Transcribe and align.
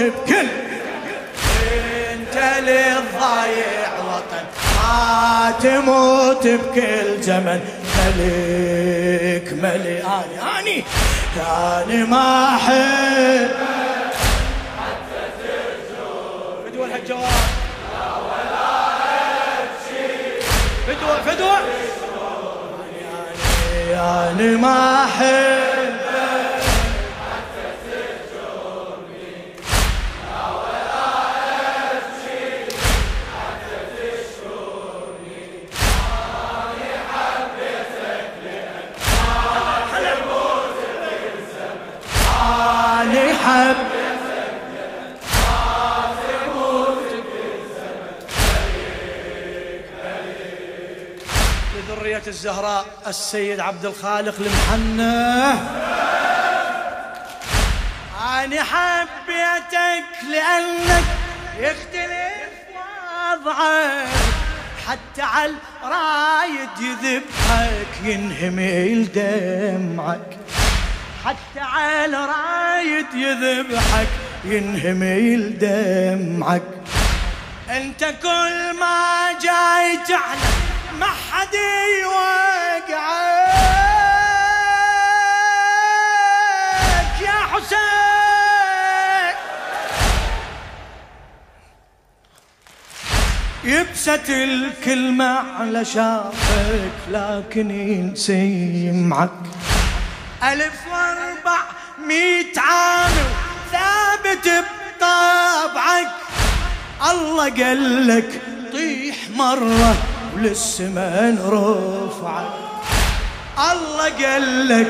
تموت 0.00 0.12
بكل 0.28 0.46
انت 2.12 2.36
للضايع 2.60 3.90
وطن 3.98 4.44
ما 4.76 5.52
تموت 5.62 6.46
بكل 6.46 7.22
زمن 7.22 7.60
ملك 7.98 9.52
ملك 9.52 10.04
آني 10.04 10.58
آني. 10.58 10.84
آني 11.36 12.04
ما 12.04 12.56
احب 12.56 13.50
فدوى 16.66 16.84
الهجوات 16.86 17.30
فدوى 21.26 21.58
آني 23.94 24.56
ما 24.56 25.04
احب 25.04 25.69
الزهراء 52.40 52.86
السيد 53.06 53.60
عبد 53.60 53.84
الخالق 53.84 54.34
المحنة. 54.40 55.50
أنا 58.38 58.62
حبيتك 58.62 60.04
لأنك 60.30 61.04
يختلف 61.58 62.50
وضعك 62.74 64.06
حتى 64.88 65.22
على 65.22 65.54
الرايد 65.84 66.68
يذبحك 66.80 68.04
ينهمي 68.04 69.04
دمعك 69.04 70.38
حتى 71.24 71.60
على 71.60 72.16
رايد 72.16 73.14
يذبحك 73.14 74.08
ينهمي 74.44 75.36
دمعك 75.36 76.62
أنت 77.70 78.04
كل 78.22 78.78
ما 78.80 79.28
جاي 79.42 79.98
تعلم 80.08 80.69
ما 81.00 81.06
حد 81.06 81.54
يوقعك. 82.02 82.90
يا 87.20 87.38
حسين. 87.52 87.80
يبست 93.64 94.30
الكلمة 94.30 95.38
على 95.60 95.84
شافك 95.84 96.92
لكن 97.10 97.70
ينسي 97.70 98.92
معك. 98.92 99.30
ألف 100.42 100.86
وأربع 100.92 101.60
ميت 102.06 102.58
عام 102.58 103.12
ثابت 103.72 104.64
بطبعك 104.98 106.08
الله 107.10 107.50
قال 107.50 108.08
لك 108.08 108.40
طيح 108.72 109.16
مرة. 109.36 110.09
وللسما 110.40 111.36
رفعك 111.46 112.52
الله 113.58 114.08
قال 114.24 114.68
لك 114.68 114.88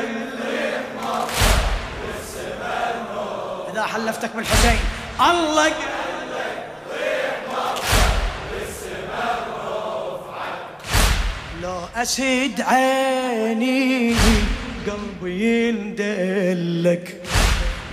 إذا 3.71 3.83
حلفتك 3.83 4.31
بالحسين. 4.35 4.79
الله 5.19 5.63
قال 5.63 5.75
لو 11.61 11.79
أسد 11.95 12.61
عيني 12.61 14.15
قلبي 14.87 15.69
يندلك. 15.69 17.21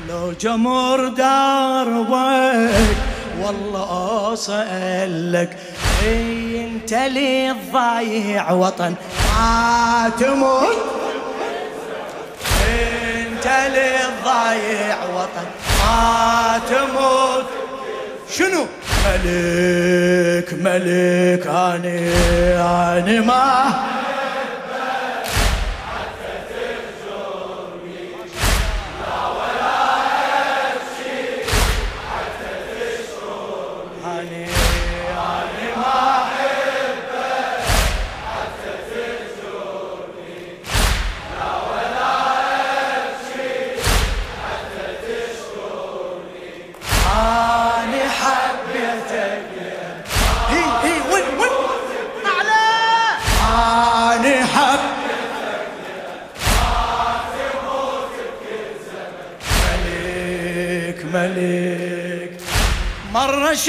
لو 0.08 0.32
جمر 0.32 1.08
دربك 1.08 2.96
والله 3.40 4.32
أسألك. 4.32 5.56
أي 6.02 6.47
انت 6.88 7.12
لي 7.12 7.50
الضايع 7.50 8.50
وطن. 8.50 8.94
ما 9.36 10.10
تموت 10.20 10.76
انت 12.68 13.46
لي 13.46 13.96
الضايع 14.08 14.96
وطن. 15.14 15.46
ما 15.80 16.60
تموت 16.70 17.46
شنو؟ 18.30 18.66
ملك 19.04 20.52
ملك 20.52 21.46
اني 21.46 22.12
اني 22.56 23.20
ما 23.20 23.72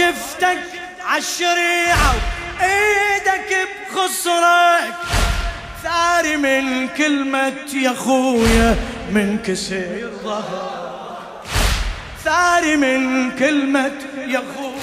شفتك 0.09 0.59
عالشريعة 1.05 2.15
وإيدك 2.59 3.67
بخصرك 3.91 4.93
ثاري 5.83 6.37
من 6.37 6.87
كلمة 6.87 7.53
يا 7.73 7.93
خويا 7.93 8.75
من 9.11 9.39
كسر 9.45 10.11
ظهر 10.23 11.17
ثاري 12.23 12.75
من 12.75 13.31
كلمة 13.31 13.91
يا 14.27 14.43
خويا 14.55 14.79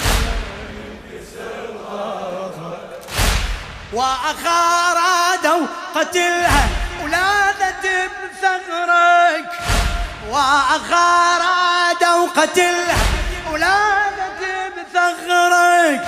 وأخا 3.93 4.93
رادوا 4.93 5.67
قتلها 5.95 6.69
ولاذت 7.03 7.85
بثغرك. 7.85 9.51
وأخا 10.29 11.37
رادوا 11.37 12.27
قتلها 12.35 12.97
ولادت 13.51 14.06
بثغرك 15.07 16.03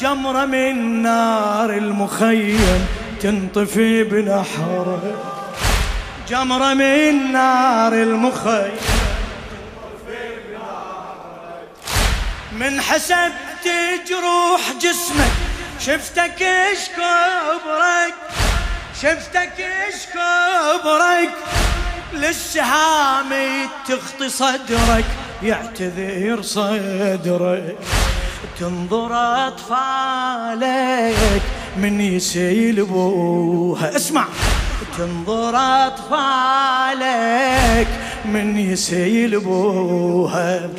جمرة 0.00 0.44
من 0.44 1.02
نار 1.02 1.70
المخيم 1.70 2.86
تنطفي 3.20 4.04
بنحرك 4.04 5.14
جمرة 6.28 6.74
من 6.74 7.32
نار 7.32 7.92
المخيم 7.92 8.76
من 12.52 12.80
حسب 12.80 13.32
تجروح 13.64 14.60
جسمك. 14.80 15.30
شفتك 15.80 16.42
إيش 16.42 16.78
كبرك؟ 16.88 18.14
شفتك 19.02 19.52
إيش 19.58 20.06
كبرك؟ 20.14 21.30
للسهام 22.12 23.28
تخطي 23.88 24.28
صدرك 24.28 25.04
يعتذر 25.42 26.42
صدرك. 26.42 27.76
تنظر 28.60 29.12
أطفالك 29.48 31.42
من 31.76 32.00
يسيل 32.00 32.84
بوها 32.84 33.96
اسمع. 33.96 34.26
تنظر 34.98 35.56
أطفالك 35.86 36.80
من 38.24 38.58
يسيل 38.58 39.40
بوها 39.40 40.70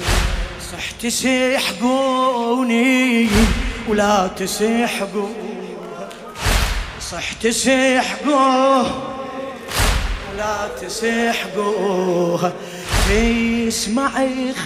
صح 0.71 0.91
تسيحقوني 1.01 2.49
ولا 3.87 4.27
تسيحقوها 4.37 6.09
صح 7.11 7.33
تسيحقوها 7.33 8.91
لا 10.37 10.67
تسحقوها 10.81 12.53
تسمع 13.09 14.11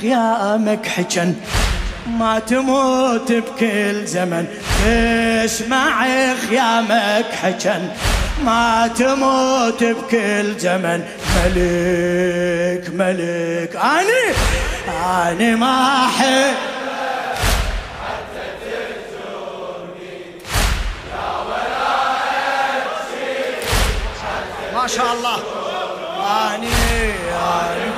خيامك 0.02 0.88
حجن. 0.88 1.36
ما 2.08 2.40
تموت 2.40 3.32
بكل 3.32 4.06
زمن. 4.06 4.46
تسمع 5.46 6.06
خيامك 6.50 7.26
حجن 7.44 7.90
ما 8.44 8.88
تموت 8.88 9.84
بكل 9.84 10.60
زمن. 10.60 11.04
ملك 11.36 12.90
ملك. 12.94 13.76
أنا 13.76 14.34
أنا 15.32 15.56
ما 15.56 16.06
أحب 16.06 16.56
ما 24.74 24.88
شاء 24.88 25.14
الله. 25.14 25.38
أني 26.56 26.68
أني. 26.68 27.95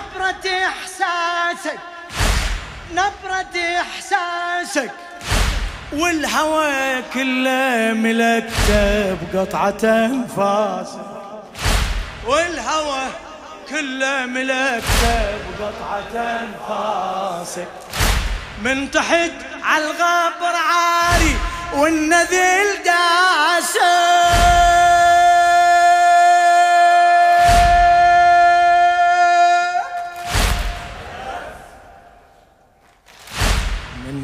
بنبرة 0.00 0.50
إحساسك 0.66 1.78
نبرة 2.92 3.80
إحساسك. 3.80 4.90
والهوى 5.92 7.02
كله 7.14 7.92
ملكته 7.94 9.14
بقطعة 9.14 9.84
أنفاسك. 9.84 11.06
والهوى 12.26 13.08
كله 13.70 14.26
ملكته 14.26 15.38
بقطعة 15.58 16.40
أنفاسك. 16.40 17.68
من 18.62 18.90
تحت 18.90 19.32
على 19.62 19.84
الغابر 19.84 20.56
عاري 20.56 21.36
والنذيل 21.72 22.82
داسك. 22.84 23.80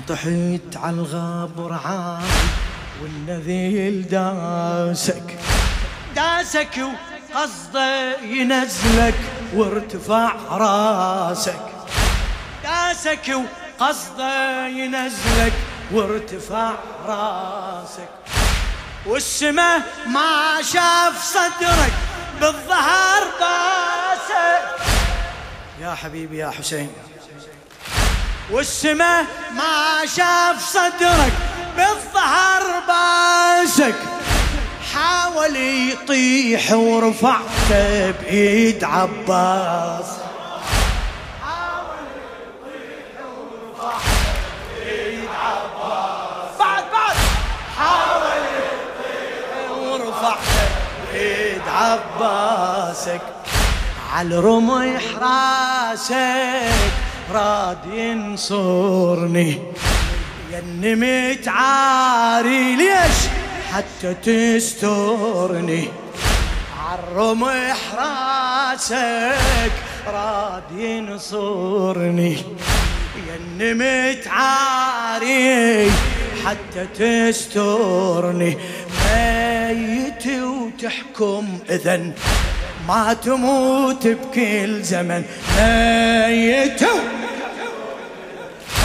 طحيت 0.09 0.77
على 0.77 0.97
الغاب 0.97 1.67
رعاي 1.67 2.25
والنذيل 3.03 4.09
داسك. 4.09 5.39
داسك 6.17 6.81
وقصده 7.35 8.21
ينزلك 8.21 9.15
وارتفع 9.55 10.33
راسك. 10.51 11.61
داسك 12.65 13.35
وقصده 13.81 14.67
ينزلك 14.67 15.53
وارتفع 15.93 16.73
راسك. 17.07 18.09
والسما 19.07 19.77
ما 20.07 20.63
شاف 20.63 21.25
صدرك 21.25 21.93
بالظهر 22.41 23.25
باسك. 23.41 24.87
يا 25.81 25.95
حبيبي 25.95 26.39
يا 26.39 26.51
حسين. 26.51 26.91
والسماء 28.51 29.27
ما 29.53 30.07
شاف 30.07 30.65
صدرك 30.73 31.33
بالظهر 31.77 32.63
باسك. 32.89 33.95
حاول 34.95 35.57
يطيح 35.57 36.73
ورفعته 36.73 38.11
بإيد 38.11 38.85
عباس. 38.85 40.07
عباسك. 51.77 53.21
على 54.13 54.37
رمح 54.39 55.03
راسك. 55.21 57.06
راد 57.33 57.79
ينصرني. 57.93 59.59
يني 60.53 60.95
متعاري 60.95 62.77
ليش 62.77 63.19
حتى 63.73 64.15
تسترني؟ 64.15 65.89
عالرمح 66.79 67.79
راسك 67.95 69.73
راد 70.07 70.73
ينصرني. 70.79 72.37
يني 73.29 73.75
متعاري 73.75 75.41
حتى 76.45 76.87
تسترني. 76.99 78.59
ميت 79.07 80.27
وتحكم 80.27 81.59
إذن 81.71 82.13
ما 82.89 83.13
تموت 83.15 84.07
بكل 84.07 84.83
زمن. 84.83 85.25
ميت. 85.59 86.83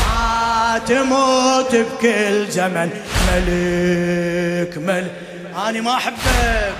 ما 0.07 0.81
تموت 0.87 1.75
بكل 1.75 2.51
زمن. 2.51 2.89
ملك 3.27 4.77
ملك 4.77 5.11
أنا 5.67 5.81
ما 5.81 5.93
أحبك. 5.93 6.73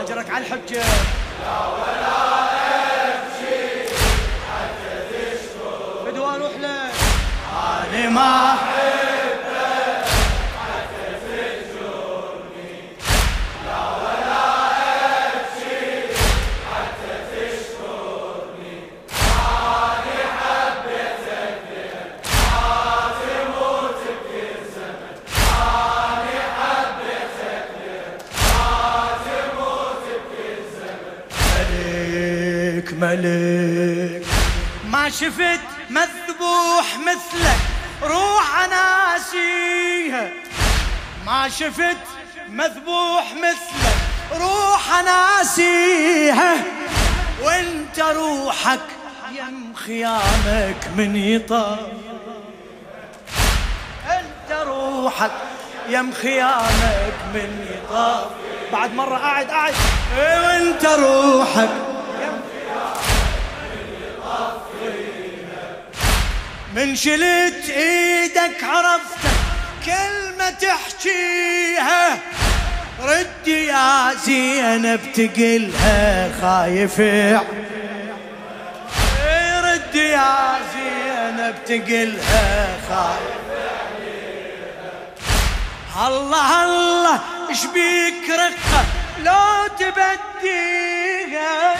أجرك 0.00 0.30
على 0.30 0.44
الحجة. 0.44 0.82
لا 1.42 1.66
ولا 1.66 2.18
أمشي 3.04 3.60
حتى 4.48 4.94
تشكر 5.10 6.10
بدو 6.10 6.24
أروح 6.24 6.52
لك. 6.60 6.92
أنا 7.94 8.08
ما 8.10 8.54
أحبك 8.54 8.67
ملك. 33.08 34.26
ما 34.90 35.10
شفت 35.10 35.60
مذبوح 35.90 36.98
مثلك 36.98 37.60
روح 38.02 38.60
اناسيها 38.64 40.30
ما 41.26 41.48
شفت 41.48 41.96
مذبوح 42.48 43.24
مثلك 43.34 43.96
روح 44.40 44.98
اناسيها 44.98 46.54
وانت 47.42 48.00
روحك 48.00 48.80
يم 49.38 49.74
خيامك 49.74 50.88
من 50.96 51.16
يطاف. 51.16 51.78
انت 54.06 54.52
روحك 54.66 55.32
يم 55.88 56.12
خيامك 56.12 57.14
من 57.34 57.66
يطاف. 57.70 58.26
بعد 58.72 58.94
مرة 58.94 59.16
قاعد 59.16 59.46
قاعد. 59.46 59.74
إيه، 60.18 60.40
وانت 60.46 60.84
روحك 60.84 61.87
من 66.78 66.96
شلت 66.96 67.70
إيدك 67.70 68.64
عرفتك 68.64 69.30
كلمة 69.86 70.50
تحكيها. 70.50 72.18
رد 73.02 73.48
يا 73.48 74.14
زينب 74.14 75.00
تقلها 75.14 76.30
خايف. 76.40 77.00
رد 79.64 79.94
يا 79.94 80.58
زينب 80.74 81.54
تقلها 81.66 82.68
خايف. 82.88 83.48
الله 86.06 86.64
الله 86.64 87.20
اش 87.50 87.66
بيك 87.66 88.30
رقة؟ 88.30 88.84
لو 89.24 89.66
تبديها. 89.78 91.76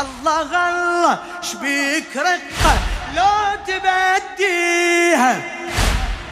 الله 0.00 0.40
الله 0.40 1.18
اش 1.42 1.54
بيك 1.54 2.16
رقة؟ 2.16 2.78
لو 3.16 3.56
تبديها 3.66 5.42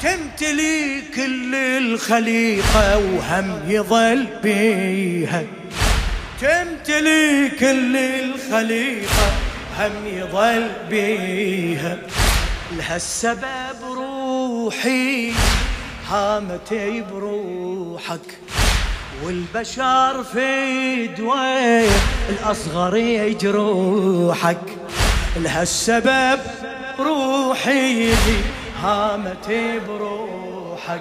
تمتلي 0.02 1.02
كل 1.16 1.54
الخليقة 1.54 2.98
وهم 2.98 3.60
يظل 3.66 4.26
بيها. 4.42 5.42
تمتلي 6.40 7.50
كل 7.60 7.96
الخليقة 7.96 9.32
هم 9.78 9.92
يظل 10.06 10.70
بيها. 10.90 11.98
لها 12.76 12.96
السبب 12.96 13.78
روحي 13.82 15.32
هامتي 16.10 17.00
بروحك 17.12 18.38
والبشر 19.24 20.24
في 20.32 21.06
دوية 21.06 21.88
الأصغر 22.28 22.96
يجروحك. 22.96 24.83
لهالسبب 25.36 26.40
روحي 26.98 28.12
هامتي 28.82 29.78
بروحك 29.78 31.00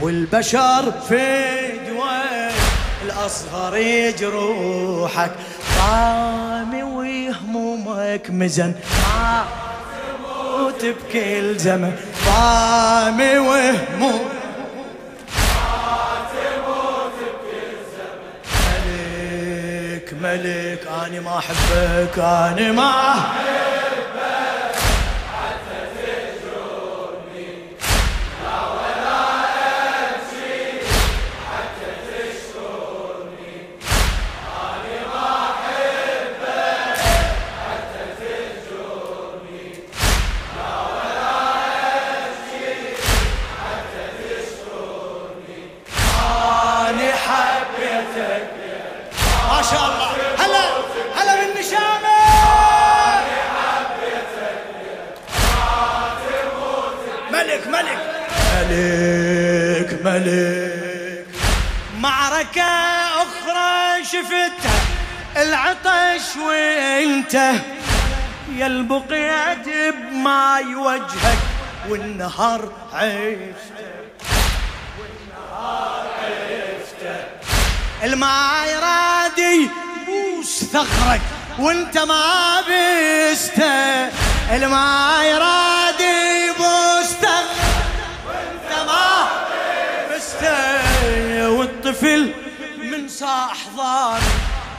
والبشر 0.00 0.92
في 1.08 1.52
دوية 1.88 2.50
الأصغر 3.04 3.76
يجروحك 3.76 5.30
طامي 5.78 6.82
وهمومك 6.82 8.30
مزن 8.30 8.74
ما 9.14 9.44
تموت 10.18 10.84
بكل 10.84 11.58
زمن 11.58 11.96
طامي 12.26 13.38
وهمومك 13.38 14.41
ملك 20.22 20.86
أنا 21.06 21.20
ما 21.20 21.38
أحبك 21.38 22.18
أنا 22.18 22.72
ما 22.72 22.90
أحبك 23.10 23.61
معركة 62.02 62.62
أخرى 63.22 64.04
شفتها. 64.04 64.80
العطش 65.36 66.36
وإنت 66.46 67.34
يا 68.56 68.66
البقيت 68.66 69.68
بماي 69.94 70.74
وجهك 70.74 71.38
والنهار 71.88 72.72
عشته 72.92 73.92
والنهار 74.98 76.06
عشته 76.18 77.24
الماي 78.02 78.76
رادي 78.76 79.70
بوس 80.06 80.64
ثغرك 80.64 81.20
وإنت 81.58 81.98
ما 81.98 82.60
بسته 82.60 84.08
الماي 84.56 85.34
رادي 85.34 85.81
ضار 93.22 94.20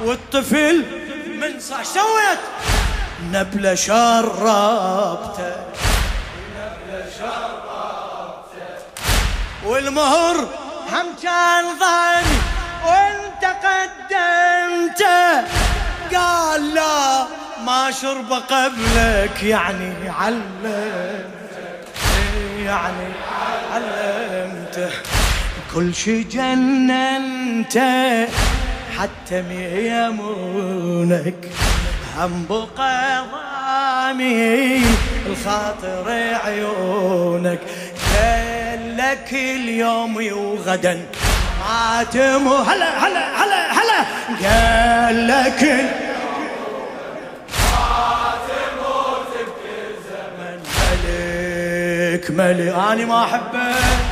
والطفل 0.01 0.85
من 1.27 1.59
صاح 1.59 1.83
سويت 1.83 2.39
نبلة 3.31 3.75
شربته. 3.75 5.55
نبلة 6.55 7.05
شربته. 7.19 8.75
والمهر 9.65 10.35
هم 10.91 11.07
كان 11.23 11.65
ضاني 11.79 12.37
وانت 12.85 13.43
قدمته. 13.65 15.47
قال 16.15 16.73
لا 16.73 17.27
ما 17.65 17.91
شرب 17.91 18.33
قبلك 18.33 19.43
يعني 19.43 20.09
علمته. 20.09 21.25
يعني 22.59 23.13
علمته. 23.73 25.12
كل 25.75 25.95
شي 25.95 26.23
جننت 26.23 27.77
حتى 28.97 29.41
ميمونك 29.41 31.35
هم 32.17 32.45
بقى 32.49 33.23
ضامي 33.31 34.81
الخاطر 35.25 36.05
عيونك. 36.45 37.59
لك 38.97 39.33
اليوم 39.33 40.15
وغدا 40.15 41.05
ما 41.59 42.03
تمو. 42.03 42.55
هلا 42.55 43.07
هلا 43.07 43.43
هلا 43.43 43.71
هلا. 43.71 44.05
قال 44.43 45.27
لك 45.27 45.61
ملك 52.13 52.31
ملك. 52.31 52.73
أنا 52.75 53.05
ما 53.05 53.23
أحبك. 53.23 54.02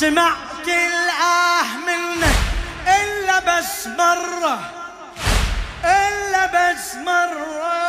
سمعت 0.00 0.68
الآه 0.68 1.76
منك 1.86 2.38
إلا 2.88 3.38
بس 3.38 3.86
مرة 3.86 4.58
إلا 5.84 6.46
بس 6.46 6.94
مرة. 6.94 7.80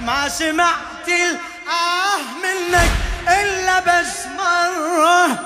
ما 0.00 0.28
سمعت 0.28 1.08
الآه 1.08 2.22
منك 2.42 2.90
إلا 3.28 3.80
بس 3.80 4.26
مرة. 4.38 5.38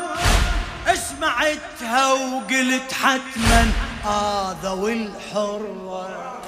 سمعتها 0.95 2.12
وقلت 2.12 2.92
حتما 2.92 3.71
هذا 4.04 4.71
والحرة. 4.71 6.38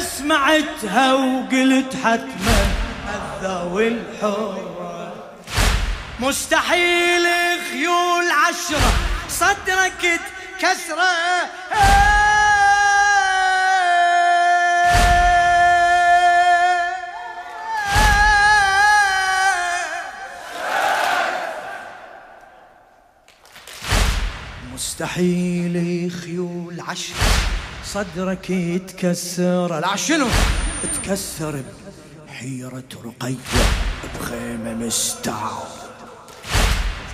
سمعتها 0.00 1.12
وقلت 1.12 1.96
حتما 2.04 2.60
هذا 3.08 3.62
والحرة. 3.72 4.69
مستحيل 6.20 7.26
خيول 7.70 8.30
عشرة. 8.30 8.92
صدرك 9.28 10.20
تكسره 10.58 11.50
مستحيل 24.74 26.10
خيول 26.24 26.80
عشرة. 26.80 27.16
صدرك 27.84 28.50
يتكسر 28.50 29.80
لا 29.80 29.96
شنو؟ 29.96 30.28
تكسر 31.02 31.62
بحيرة 32.26 32.88
رقية 33.04 33.36
بخيمة 34.20 34.74
مستعار. 34.74 35.79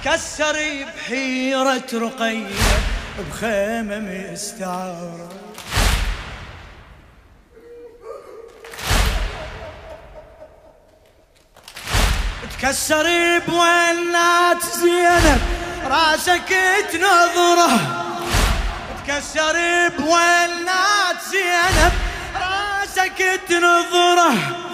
كسر 0.06 0.56
بحيرة 0.96 1.86
رقية 1.94 2.46
بخيمة 3.18 3.98
مستعارة. 3.98 5.28
تكسر 12.58 13.06
بوينات 13.48 14.62
زينب 14.82 15.40
راسك 15.86 16.54
تنظره. 16.92 17.80
تكسر 19.06 19.56
بوينات 19.98 21.16
زينب 21.30 21.92
راسك 22.34 23.40
تنظره. 23.48 24.65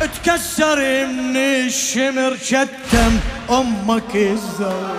تكسر 0.00 1.06
من 1.06 1.36
الشمر 1.36 2.36
شتم 2.42 3.18
أمك 3.50 4.16
الزور 4.16 4.96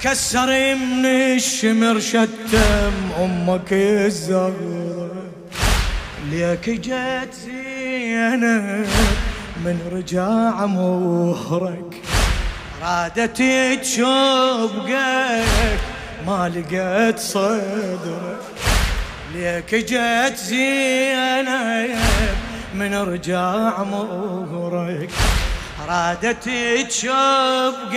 تكسر 0.00 0.74
من 0.74 1.06
الشمر 1.06 2.00
شتم 2.00 2.92
أمك 3.20 3.72
الزهرة 3.72 5.10
ليك 6.30 6.70
جت 6.70 7.34
زينب 7.44 8.86
من 9.64 9.78
رجاع 9.92 10.66
مهرك. 10.66 12.05
رادت 12.86 13.42
تشوقك 13.82 14.94
ما 16.26 16.48
لقيت 16.48 17.18
صدرك 17.18 18.40
ليك 19.34 19.74
جت 19.74 20.36
زينب 20.36 21.98
من 22.74 22.94
رجاع 22.94 23.82
مهرك 23.82 25.10
رادت 25.88 26.48
تشوقك 26.88 27.96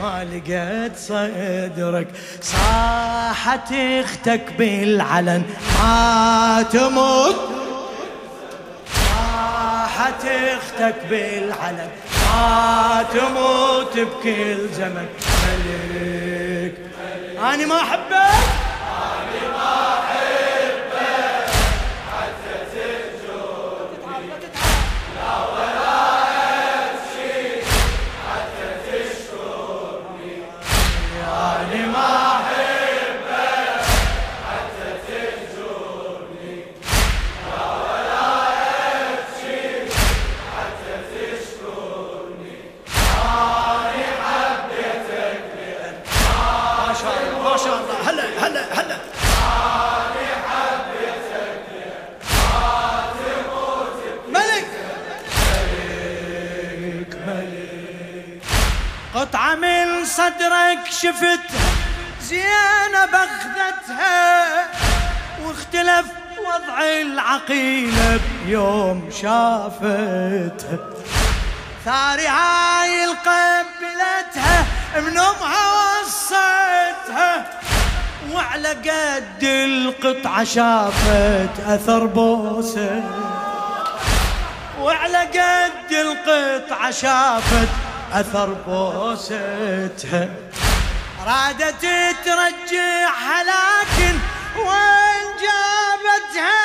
ما 0.00 0.24
لقيت 0.24 0.96
صدرك. 0.96 2.08
صاحت 2.42 3.72
أختك 3.72 4.52
بالعلن 4.58 5.42
ما 5.82 6.64
تموت. 6.72 7.36
صاحت 8.94 10.24
أختك 10.24 10.96
بالعلن 11.10 11.90
تموت 13.12 13.98
بكل 13.98 14.68
زمن 14.68 15.06
ملك 15.46 16.74
أنا 17.42 17.66
ما 17.66 17.80
أحبك. 17.82 18.69
شفتها 61.02 61.70
زينب 62.22 63.14
اخذتها 63.14 64.66
واختلف 65.42 66.06
وضع 66.38 66.82
العقيلة 66.82 68.20
بيوم 68.44 69.10
شافتها. 69.22 70.78
ثاري 71.84 72.26
هاي 72.26 73.04
القبلتها 73.04 74.64
من 74.96 75.18
امها 75.18 76.00
وصتها 76.02 77.46
وعلى 78.32 78.68
قد 78.68 79.44
القطعة 79.44 80.44
شافت 80.44 81.60
أثر 81.66 82.06
بوسه 82.06 83.02
وعلى 84.80 85.18
قد 85.18 85.92
القطعة 85.92 86.90
شافت 86.90 87.68
أثر 88.12 88.56
بوستها 88.66 90.28
رادت 91.26 91.86
ترجعها 92.24 93.42
لكن 93.42 94.18
وين 94.56 95.26
جابتها؟ 95.42 96.60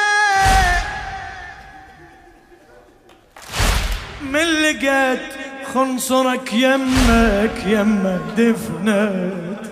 من 4.22 4.46
لقيت 4.62 5.22
خنصرك 5.74 6.54
يمك 6.54 7.64
يمك 7.66 8.22
دفنت. 8.38 9.66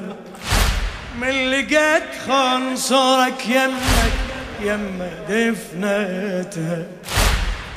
من 1.17 1.51
لقيت 1.51 2.03
خنصرك 2.27 3.47
يمك 3.47 4.13
يمك 4.61 5.17
دفنتها 5.29 6.83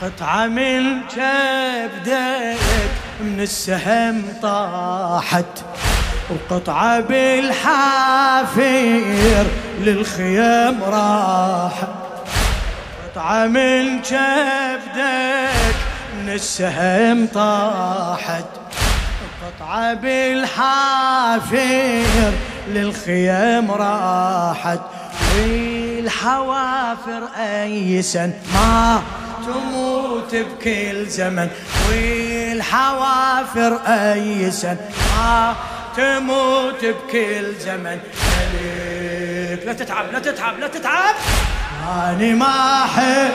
قطعة 0.03 0.47
من 0.47 1.01
كبدك 1.03 2.59
من 3.21 3.41
السهم 3.41 4.23
طاحت. 4.43 5.65
وقطعة 6.31 7.01
بالحافير 7.01 8.57
للخيام 9.81 10.85
راحت 10.85 11.89
قطعة 13.15 13.47
من 13.47 14.01
كبدك 14.03 15.77
من 16.19 16.29
السهم 16.29 17.27
طاحت. 17.35 18.45
قطعة 19.43 19.95
بالحافير 19.95 21.53
للخيام 22.69 23.71
راحت. 23.71 24.81
والحوافر 25.37 27.23
أيسا 27.39 28.33
ما 28.55 29.03
تموت 29.47 30.35
بكل 30.35 31.07
زمن. 31.07 31.49
والحوافر 31.91 33.81
أي 33.87 34.51
سن 34.51 34.77
ما 35.17 35.55
تموت 35.97 36.85
بكل 36.85 37.55
زمن. 37.61 38.01
ملك 39.53 39.67
لا 39.67 39.73
تتعب 39.73 40.13
لا 40.13 40.19
تتعب 40.19 40.59
لا 40.59 40.69
تتعب. 40.69 41.15
أنا 41.89 42.35
ما 42.35 42.85
أحب 42.85 43.33